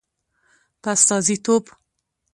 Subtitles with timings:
[0.81, 1.63] په استازیتوب